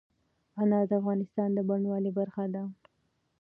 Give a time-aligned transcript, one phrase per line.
[0.61, 2.63] انار د افغانستان د بڼوالۍ برخه ده.